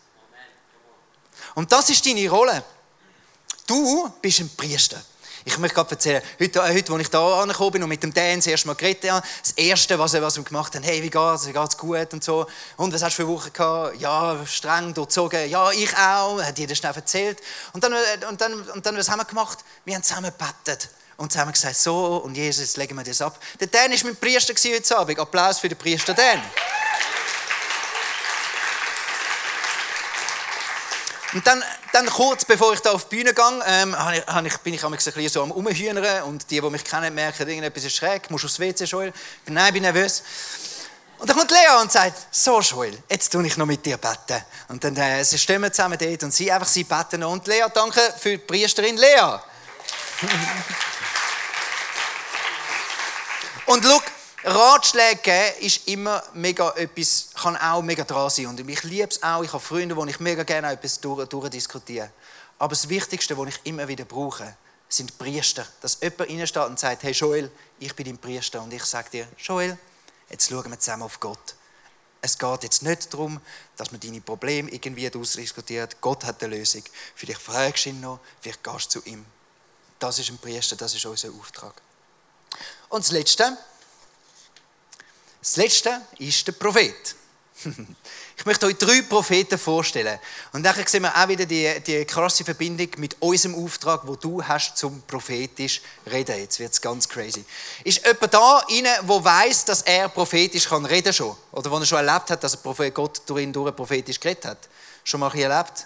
[1.55, 2.63] Und das ist deine Rolle.
[3.65, 5.01] Du bist ein Priester.
[5.43, 8.13] Ich möchte gerade erzählen, heute, äh, heute als ich da angekommen bin und mit dem
[8.13, 11.47] Dan das erste Mal geredet habe, das Erste, was er gemacht hat, hey, wie geht's,
[11.47, 12.45] wie geht's gut und so.
[12.77, 13.99] Und was hast du für Woche gehabt?
[13.99, 15.49] Ja, streng durchzogen.
[15.49, 16.43] Ja, ich auch.
[16.43, 17.39] Hat jeder schnell erzählt.
[17.73, 19.57] Und dann, äh, und dann, und dann, was haben wir gemacht?
[19.83, 20.91] Wir haben zusammen gebetet.
[21.21, 23.37] Und zusammen gesagt, so, und Jesus, jetzt legen wir das ab.
[23.59, 25.19] Der Dan war mein Priester heute Abend.
[25.19, 26.41] Applaus für den Priester Dan.
[31.33, 33.95] Und dann, dann kurz bevor ich da auf die Bühne gehe, ähm,
[34.45, 37.97] ich, bin ich ein so am Umhühnern und die, die mich kennen, merken, irgendetwas ist
[37.97, 39.13] schräg, musst aufs WC, Joel.
[39.45, 40.23] Nein, bin nervös.
[41.19, 44.43] Und dann kommt Lea und sagt, so Joel, jetzt tue ich noch mit dir beten.
[44.69, 48.01] Und dann äh, stehen wir zusammen dort und sie einfach sie beten Und Lea, danke
[48.17, 49.39] für die Priesterin Lea.
[53.71, 54.01] und schau,
[54.43, 58.47] Ratschläge ist immer mega etwas, kann auch mega dran sein.
[58.47, 59.43] Und ich liebe es auch.
[59.43, 62.11] Ich habe Freunde, wo ich mega gerne etwas durch, durchdiskutiere.
[62.57, 64.55] Aber das Wichtigste, was ich immer wieder brauche,
[64.89, 65.65] sind Priester.
[65.79, 68.61] Dass jemand reinsteht und sagt, hey Joel, ich bin dein Priester.
[68.61, 69.77] Und ich sage dir, Joel,
[70.29, 71.55] jetzt schauen wir zusammen auf Gott.
[72.21, 73.39] Es geht jetzt nicht darum,
[73.77, 76.01] dass man deine Probleme irgendwie ausdiskutiert.
[76.01, 76.83] Gott hat eine Lösung.
[77.15, 79.25] Vielleicht fragst du ihn noch, vielleicht gehst du zu ihm.
[79.97, 81.81] Das ist ein Priester, das ist unser Auftrag.
[82.89, 83.57] Und das Letzte,
[85.41, 87.15] das Letzte ist der Prophet.
[88.41, 90.17] Ich möchte euch drei Propheten vorstellen.
[90.51, 94.43] Und dann sehen wir auch wieder die, die krasse Verbindung mit unserem Auftrag, wo du
[94.43, 95.79] hast zum prophetisch
[96.11, 96.39] reden.
[96.39, 97.45] Jetzt wird es ganz crazy.
[97.83, 101.37] Ist jemand da rein, der weiß, dass er prophetisch kann reden schon?
[101.51, 104.69] Oder wo er schon erlebt hat, dass Gott durch ihn durch prophetisch geredet hat?
[105.03, 105.85] Schon mal erlebt?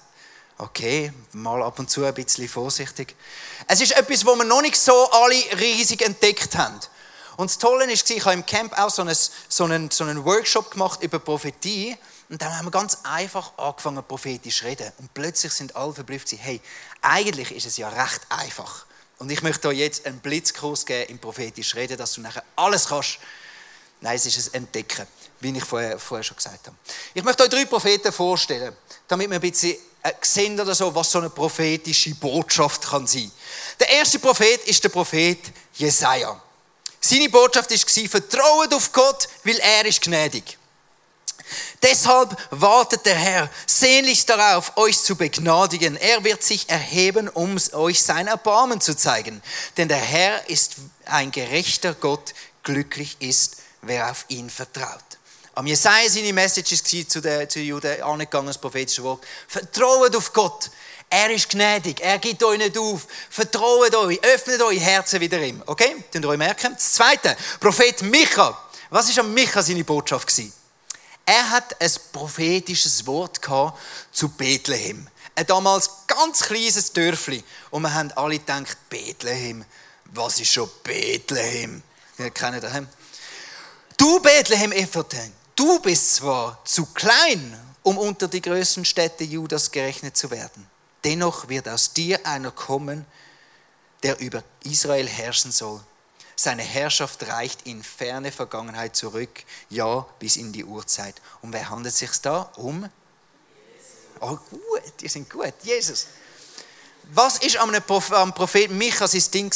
[0.57, 3.13] Okay, mal ab und zu ein bisschen vorsichtig.
[3.67, 6.79] Es ist etwas, wo wir noch nicht so alle riesig entdeckt haben.
[7.35, 9.17] Und das Tolle ist, ich habe im Camp auch so einen,
[9.49, 11.97] so einen, so einen Workshop gemacht über Prophetie.
[12.29, 14.89] Und dann haben wir ganz einfach angefangen, prophetisch zu reden.
[14.99, 16.61] Und plötzlich sind alle verblüfft, hey,
[17.01, 18.85] eigentlich ist es ja recht einfach.
[19.19, 22.87] Und ich möchte euch jetzt einen Blitzkurs geben im prophetisch Reden, dass du nachher alles
[22.87, 23.19] kannst.
[23.99, 25.05] Nein, es ist es Entdecken,
[25.41, 26.77] wie ich vorher, vorher schon gesagt habe.
[27.13, 28.75] Ich möchte euch drei Propheten vorstellen,
[29.07, 29.77] damit wir ein bisschen
[30.21, 33.31] sehen oder so, was so eine prophetische Botschaft kann sein.
[33.79, 35.39] Der erste Prophet ist der Prophet
[35.73, 36.41] Jesaja.
[36.99, 40.57] Seine Botschaft war, vertraut auf Gott, weil er ist gnädig.
[41.83, 45.95] Deshalb wartet der Herr sehnlichst darauf, euch zu begnadigen.
[45.97, 49.41] Er wird sich erheben, um euch sein Erbarmen zu zeigen.
[49.77, 55.04] Denn der Herr ist ein gerechter Gott, glücklich ist, wer auf ihn vertraut.
[55.55, 59.25] Am Jesaja seine Message war zu den, zu den Juden angegangen, das prophetische Wort.
[59.47, 60.69] Vertraut auf Gott.
[61.09, 63.07] Er ist gnädig, er gibt euch nicht auf.
[63.29, 65.63] Vertraut euch, öffnet eure Herzen wieder ihm.
[65.65, 66.03] Okay?
[66.11, 66.73] Könnt ihr euch merken?
[66.73, 68.57] Das zweite, Prophet Micha.
[68.89, 70.27] Was war an Micha seine Botschaft?
[70.27, 70.51] Gewesen?
[71.25, 73.39] Er hat ein prophetisches Wort
[74.11, 75.07] zu Bethlehem.
[75.35, 77.43] Ein damals ganz kleines Dörfli.
[77.71, 79.63] Und wir haben alle gedacht, Bethlehem,
[80.05, 81.81] was ist schon Bethlehem?
[82.17, 82.73] Ihr kennt das.
[83.97, 90.17] Du, Bethlehem Ephraim, du bist zwar zu klein, um unter die größten Städte Judas gerechnet
[90.17, 90.67] zu werden.
[91.03, 93.05] Dennoch wird aus dir einer kommen,
[94.03, 95.81] der über Israel herrschen soll.
[96.35, 101.15] Seine Herrschaft reicht in ferne Vergangenheit zurück, ja, bis in die Urzeit.
[101.41, 102.51] Um wer handelt sich da?
[102.57, 102.89] Um?
[104.19, 105.53] Oh, gut, die sind gut.
[105.63, 106.07] Jesus.
[107.13, 109.53] Was ist am Propheten Micha sein Ding?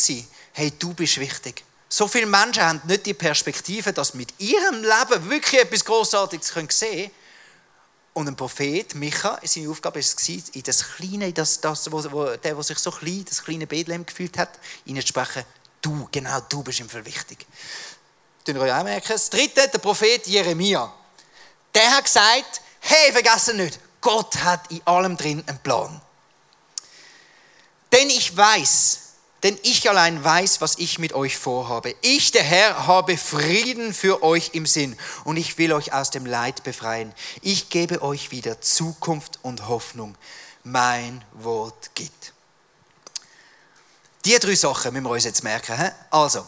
[0.53, 1.63] Hey, du bist wichtig.
[1.89, 6.67] So viele Menschen haben nicht die Perspektive, dass mit ihrem Leben wirklich etwas Großartiges sehen
[6.67, 7.11] können.
[8.13, 12.03] Und ein Prophet, Micha, seine Aufgabe war es, in das Kleine, in das, das wo,
[12.11, 15.43] wo, der, der sich so klein, das kleine Bethlehem gefühlt hat, ihnen zu sprechen,
[15.81, 17.45] Du, genau du bist ihm viel wichtig.
[18.43, 19.13] Tun ihr euch auch merken?
[19.13, 20.93] Das dritte, der Prophet Jeremia.
[21.73, 26.01] Der hat gesagt, hey, vergessen nicht, Gott hat in allem drin einen Plan.
[27.91, 28.99] Denn ich weiß,
[29.43, 31.95] denn ich allein weiß, was ich mit euch vorhabe.
[32.01, 36.25] Ich, der Herr, habe Frieden für euch im Sinn und ich will euch aus dem
[36.25, 37.13] Leid befreien.
[37.41, 40.15] Ich gebe euch wieder Zukunft und Hoffnung.
[40.63, 42.33] Mein Wort gibt.
[44.25, 45.77] Die drei Sachen müssen wir uns jetzt merken.
[45.77, 45.89] He?
[46.11, 46.45] Also,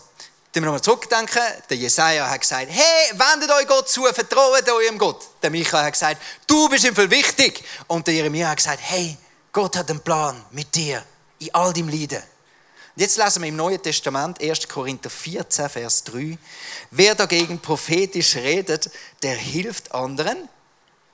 [0.53, 4.97] wenn wir nochmal zurückdenken, der Jesaja hat gesagt, hey, wendet euch Gott zu, vertraut eurem
[4.97, 5.25] Gott.
[5.41, 7.63] Der Michael hat gesagt, du bist ihm viel wichtig.
[7.87, 9.17] Und der Jeremia hat gesagt, hey,
[9.53, 11.03] Gott hat einen Plan mit dir
[11.39, 12.21] in all deinem Leiden.
[12.95, 14.67] Und jetzt lesen wir im Neuen Testament 1.
[14.67, 16.37] Korinther 14, Vers 3.
[16.91, 18.89] Wer dagegen prophetisch redet,
[19.23, 20.49] der hilft anderen,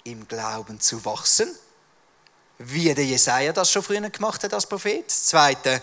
[0.04, 1.54] im Glauben zu wachsen,
[2.58, 5.06] wie der Jesaja das schon früher gemacht hat als Prophet.
[5.06, 5.82] Das Zweite,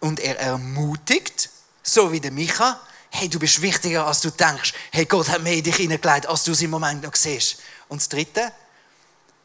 [0.00, 1.50] und er ermutigt,
[1.82, 4.74] so wie der Micha, hey, du bist wichtiger, als du denkst.
[4.90, 7.58] Hey, Gott hat mehr in dich hineingelegt, als du es im Moment noch siehst.
[7.88, 8.52] Und das Dritte,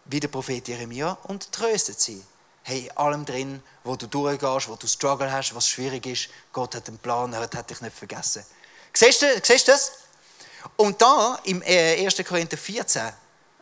[0.06, 2.24] wie der Prophet Jeremia, und tröstet sie.
[2.63, 6.88] Hey, allem drin, wo du durchgehst, wo du Struggle hast, was schwierig ist, Gott hat
[6.88, 8.45] einen Plan, er hat dich nicht vergessen.
[8.93, 9.91] Siehst du, siehst du das?
[10.76, 12.19] Und da, im 1.
[12.19, 13.12] Äh, Korinther 14,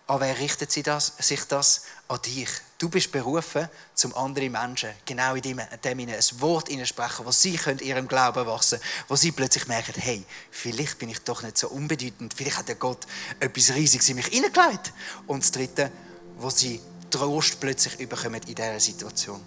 [0.10, 1.84] an wer richtet sich das, sich das?
[2.08, 2.50] An dich.
[2.80, 7.58] Du bist berufen, zum anderen Menschen, genau in dem, dem ein Wort sprechen, wo sie
[7.58, 11.68] können ihrem Glauben wachsen wo sie plötzlich merken, hey, vielleicht bin ich doch nicht so
[11.70, 13.06] unbedeutend, vielleicht hat der Gott
[13.40, 14.94] etwas Riesiges in mich hineingelegt.
[15.28, 15.92] Und das Dritte,
[16.38, 19.42] wo sie Trost plötzlich bekommen in dieser Situation.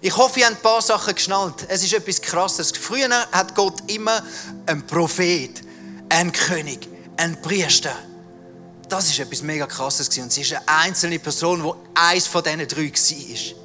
[0.00, 1.66] Ich hoffe, ihr habt ein paar Sachen geschnallt.
[1.68, 2.72] Es ist etwas Krasses.
[2.72, 4.22] Früher hat Gott immer
[4.66, 5.62] einen Prophet,
[6.08, 7.96] einen König, einen Priester
[8.92, 12.68] das ist etwas mega krasses und sie ist eine einzelne Person, die eins von diesen
[12.68, 13.56] drei war.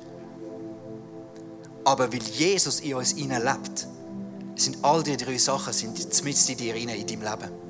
[1.84, 3.88] Aber weil Jesus in uns lebt,
[4.56, 7.67] sind all diese drei Sachen sind mit in dir in deinem Leben.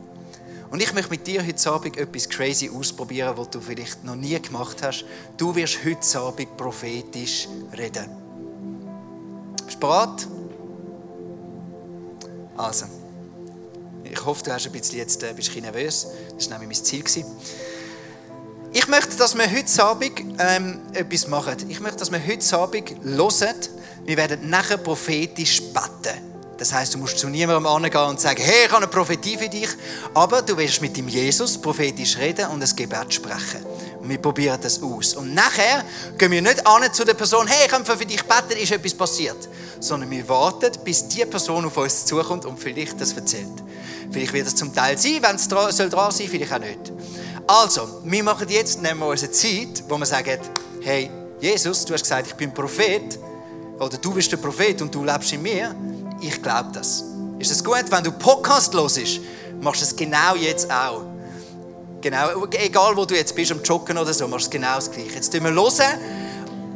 [0.70, 4.40] Und ich möchte mit dir heute Abend etwas crazy ausprobieren, was du vielleicht noch nie
[4.42, 5.06] gemacht hast.
[5.38, 8.10] Du wirst heute Abend prophetisch reden.
[9.66, 10.28] Bist du bereit?
[12.58, 12.86] Also.
[14.04, 16.08] Ich hoffe, du hast ein bisschen jetzt, äh, ein bisschen nervös.
[16.36, 17.26] Das war nämlich mein Ziel.
[18.74, 21.56] Ich möchte, dass wir heute Abend ähm, etwas machen.
[21.70, 23.56] Ich möchte, dass wir heute Abend hören.
[24.06, 26.27] Wir werden nachher prophetisch beten.
[26.58, 29.48] Das heißt, du musst zu niemandem angehen und sagen, hey, ich habe eine Prophetie für
[29.48, 29.70] dich.
[30.14, 33.64] Aber du wirst mit dem Jesus prophetisch reden und ein Gebet sprechen.
[34.00, 35.14] Und wir probieren das aus.
[35.14, 35.84] Und nachher
[36.18, 38.94] gehen wir nicht an zu der Person, hey, ich habe für dich beten, ist etwas
[38.94, 39.38] passiert.
[39.80, 43.64] Sondern wir warten, bis die Person auf uns zukommt und vielleicht das erzählt.
[44.12, 46.92] Vielleicht wird es zum Teil sein, wenn es dran, soll dran sein, vielleicht auch nicht.
[47.46, 50.40] Also, wir machen jetzt, nehmen wir unsere Zeit, wo wir sagen,
[50.82, 53.20] hey, Jesus, du hast gesagt, ich bin Prophet,
[53.80, 55.76] oder du bist der Prophet und du lebst in mir.
[56.22, 57.04] Ich glaube das.
[57.40, 59.20] Ist es gut, wenn du Podcast hörst,
[59.62, 61.04] machst du es genau jetzt auch.
[62.02, 65.16] Genau, egal wo du jetzt bist, am Joggen oder so, machst du genau das Gleiche.
[65.16, 66.00] Jetzt tun wir hören,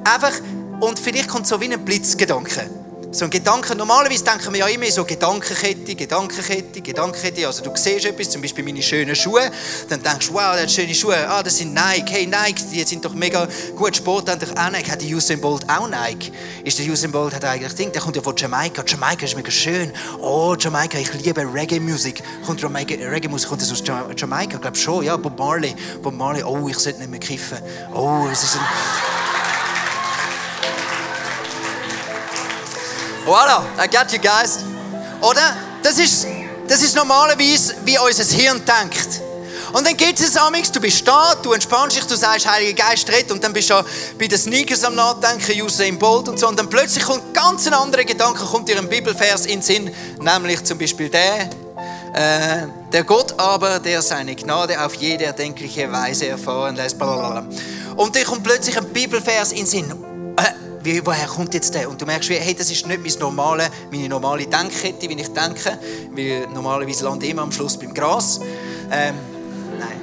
[0.04, 0.34] einfach,
[0.80, 2.70] und vielleicht kommt so wie ein Blitzgedanke.
[3.14, 7.46] So ein Gedanke, normalerweise denken wir ja immer so Gedankenkette, Gedankenkette, Gedankenkette.
[7.46, 9.52] Also du siehst etwas, zum Beispiel meine schönen Schuhe,
[9.90, 12.82] dann denkst du, wow, das sind schöne Schuhe, ah, das sind Nike, hey Nike, die
[12.84, 16.32] sind doch mega gut, Sport hat auch Nike, hat die Usain Bolt auch Nike?
[16.64, 19.52] Ist der Usain Bolt, hat eigentlich Ding, der kommt ja von Jamaika, Jamaika ist mega
[19.52, 23.84] schön, oh, Jamaika, ich liebe Reggae-Musik, kommt Reggae-Musik, kommt das aus
[24.16, 27.58] Jamaika, ich glaube schon, ja, Bob Marley, Bob Marley, oh, ich sollte nicht mehr kiffen,
[27.94, 29.21] oh, es ist ein...
[33.26, 34.60] Voilà, I got you guys.
[35.22, 35.56] Oder?
[35.84, 36.26] Das ist,
[36.68, 39.22] das ist normalerweise, wie unser Hirn denkt.
[39.74, 43.10] Und dann geht es amix, du bist da, du entspannst dich, du sagst, Heiliger Geist,
[43.10, 43.76] red, und dann bist du
[44.20, 47.74] bei den Sneakers am Nachdenken, Usain Bolt und so, und dann plötzlich kommt ganz ein
[47.74, 51.50] anderer Gedanke, kommt dir ein Bibelvers in den Sinn, nämlich zum Beispiel der,
[52.14, 57.46] äh, der Gott aber, der seine Gnade auf jede erdenkliche Weise erfahren lässt, blablabla.
[57.96, 59.92] Und dir kommt plötzlich ein Bibelvers in den Sinn,
[60.38, 61.90] äh, wie, woher kommt jetzt der?
[61.90, 65.78] Und du merkst, hey, das ist nicht mein normale, meine normale Denkkette, wie ich denke,
[66.12, 68.40] weil normalerweise lande ich immer am Schluss beim Gras.
[68.92, 69.16] Ähm,
[69.80, 70.02] nein.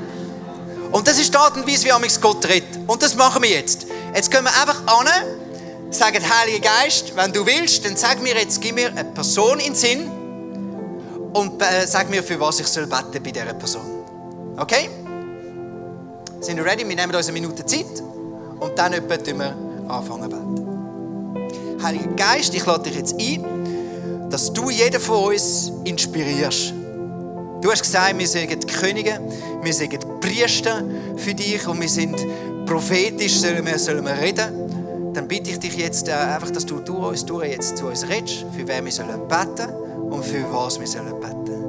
[0.92, 2.78] Und das ist die Art und Weise, wie Gott redet.
[2.86, 3.86] Und das machen wir jetzt.
[4.14, 5.06] Jetzt gehen wir einfach an,
[5.90, 9.66] sagen, Heiliger Geist, wenn du willst, dann sag mir jetzt, gib mir eine Person in
[9.66, 10.10] den Sinn
[11.32, 14.04] und äh, sag mir, für was ich soll beten bei dieser Person.
[14.56, 14.90] Okay?
[16.40, 16.86] Sind wir ready?
[16.88, 18.02] Wir nehmen uns eine Minute Zeit
[18.60, 19.56] und dann etwa wir
[19.88, 20.67] anfangen zu beten.
[21.82, 26.74] Heiliger Geist, ich lade dich jetzt ein, dass du jeden von uns inspirierst.
[27.60, 29.20] Du hast gesagt, wir sind Könige,
[29.62, 30.82] wir sind Priester
[31.16, 32.16] für dich und wir sind
[32.66, 35.12] prophetisch, sollen wir, sollen wir reden.
[35.14, 38.08] Dann bitte ich dich jetzt äh, einfach, dass du durch uns durch jetzt zu uns
[38.08, 39.72] redest, für wen wir sollen beten
[40.10, 41.67] und für was wir sollen beten.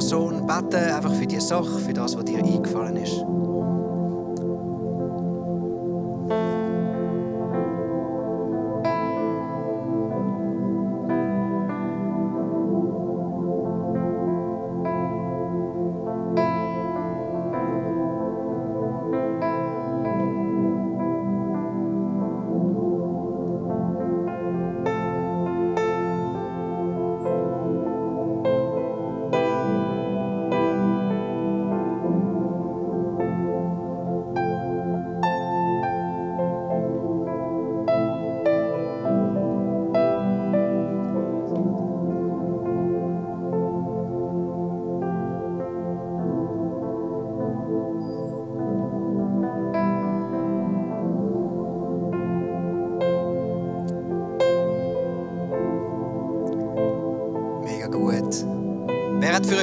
[0.00, 2.24] Person beten, einfach für die Sache, für das, was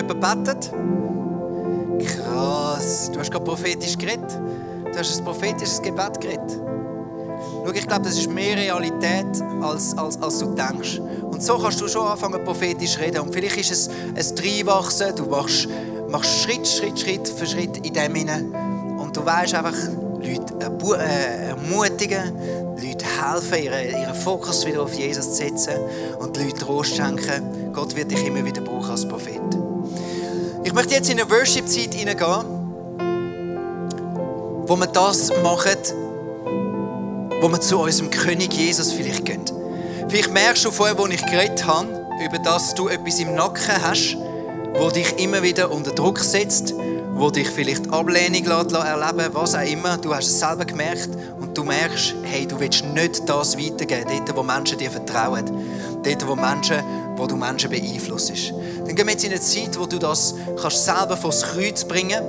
[0.08, 0.72] für jemanden gebetet?
[2.06, 3.12] Krass.
[3.12, 4.40] Du hast gerade prophetisch geredet.
[4.92, 6.60] Du hast ein prophetisches Gebet geredet.
[7.66, 11.00] Schau, ich glaube, das ist mehr Realität, als, als, als du denkst.
[11.00, 13.22] Und so kannst du schon anfangen, prophetisch reden.
[13.22, 15.16] Und vielleicht ist es ein Dreinwachsen.
[15.16, 15.68] Du machst,
[16.10, 18.98] machst Schritt, Schritt, Schritt für Schritt in dem hinein.
[18.98, 19.76] Und du weißt einfach,
[20.20, 20.54] Leute
[20.98, 22.34] äh, ermutigen,
[22.76, 25.74] Leute helfen, ihren, ihren Fokus wieder auf Jesus zu setzen
[26.20, 27.72] und Leute Trost schenken.
[27.74, 29.67] Gott wird dich immer wieder brauchen als Prophet.
[30.68, 32.46] Ich möchte jetzt in eine Worship-Zeit hineingehen,
[34.68, 35.78] wo wir das machen,
[37.40, 39.46] wo wir zu unserem König Jesus vielleicht gehen.
[40.10, 41.88] Vielleicht merkst du vorher, wo ich geredet habe,
[42.22, 44.18] über das du etwas im Nacken hast,
[44.74, 46.74] wo dich immer wieder unter Druck setzt,
[47.14, 49.96] wo dich vielleicht Ablehnung erleben was auch immer.
[49.96, 54.36] Du hast es selber gemerkt und du merkst, hey, du willst nicht das weitergeben, dort,
[54.36, 55.46] wo Menschen dir vertrauen.
[56.04, 56.84] Dort, wo Menschen,
[57.16, 58.54] wo du Menschen beeinflusst.
[58.88, 62.24] Dann gehen wir jetzt in eine Zeit, wo du das kannst selber vors Kreuz bringen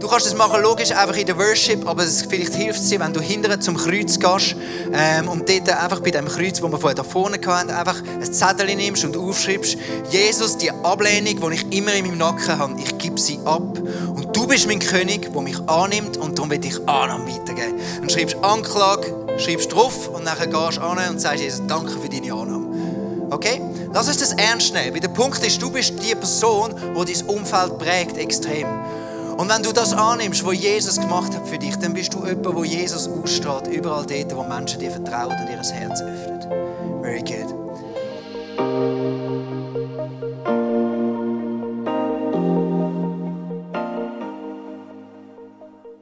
[0.00, 3.00] Du kannst es machen, logisch, einfach in der Worship, aber es, vielleicht hilft es dir,
[3.00, 4.56] wenn du hinterher zum Kreuz gehst
[4.94, 8.32] ähm, und dort einfach bei dem Kreuz, wo wir vorher da vorne hatten, einfach ein
[8.32, 9.76] Zettel nimmst und aufschreibst,
[10.10, 13.78] Jesus, die Ablehnung, die ich immer in meinem Nacken habe, ich gebe sie ab.
[14.14, 17.78] Und du bist mein König, der mich annimmt und darum will ich Annahme weitergeben.
[18.00, 22.08] Dann schreibst Anklage, schreibst drauf und dann gehst du an und sagst, Jesus, danke für
[22.08, 22.59] deine Annahme.
[23.30, 23.60] Okay?
[23.92, 24.94] Lass uns das ernst nehmen.
[24.94, 28.66] Weil der Punkt ist, du bist die Person, die dein Umfeld prägt, extrem.
[29.36, 32.54] Und wenn du das annimmst, was Jesus gemacht hat für dich, dann bist du jemand,
[32.54, 36.40] wo Jesus ausstrahlt, überall dort, wo Menschen dir vertrauen und ihr Herz öffnen.
[37.00, 37.54] Very good.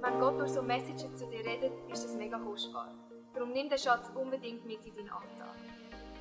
[0.02, 2.90] Wenn Gott durch so Messages zu dir redet, ist das mega kostbar.
[3.34, 5.54] Darum nimm den Schatz unbedingt mit in deinen Alltag.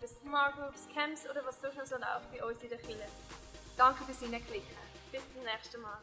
[0.00, 3.06] über Smart Groups, Camps oder was sonst noch so läuft bei uns in der Kirche.
[3.76, 4.76] Danke fürs Hineinklicken.
[5.12, 5.98] Bis zum nächsten Mal.